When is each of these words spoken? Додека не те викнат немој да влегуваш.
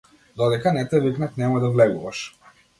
Додека 0.41 0.73
не 0.77 0.85
те 0.95 1.03
викнат 1.05 1.39
немој 1.43 1.65
да 1.67 1.73
влегуваш. 1.77 2.27